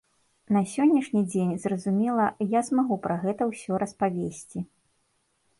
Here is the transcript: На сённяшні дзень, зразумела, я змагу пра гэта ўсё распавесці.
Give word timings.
На 0.55 0.61
сённяшні 0.71 1.21
дзень, 1.31 1.51
зразумела, 1.67 2.25
я 2.57 2.65
змагу 2.71 2.95
пра 3.07 3.15
гэта 3.27 3.51
ўсё 3.51 3.73
распавесці. 3.85 4.59